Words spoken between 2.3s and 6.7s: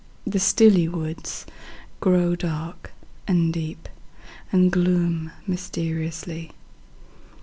dark and deep, and gloom mysteriously.